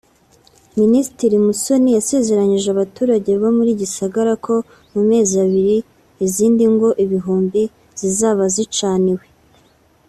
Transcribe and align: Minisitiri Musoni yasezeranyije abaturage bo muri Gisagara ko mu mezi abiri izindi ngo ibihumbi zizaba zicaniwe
Minisitiri 0.79 1.35
Musoni 1.45 1.89
yasezeranyije 1.97 2.67
abaturage 2.71 3.31
bo 3.41 3.49
muri 3.57 3.71
Gisagara 3.81 4.33
ko 4.45 4.53
mu 4.93 5.01
mezi 5.09 5.33
abiri 5.45 5.77
izindi 6.25 6.63
ngo 6.73 6.89
ibihumbi 7.03 7.61
zizaba 7.99 8.43
zicaniwe 8.55 9.25